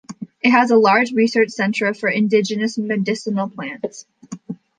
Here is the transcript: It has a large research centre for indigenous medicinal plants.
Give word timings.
It 0.41 0.49
has 0.49 0.71
a 0.71 0.77
large 0.77 1.11
research 1.11 1.49
centre 1.49 1.93
for 1.93 2.09
indigenous 2.09 2.75
medicinal 2.75 3.47
plants. 3.47 4.07